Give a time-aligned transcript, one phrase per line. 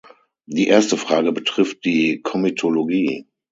[0.47, 3.27] Die erste Frage betrifft die Komitologie.